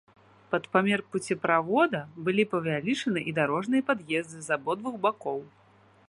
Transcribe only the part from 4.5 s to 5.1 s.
абодвух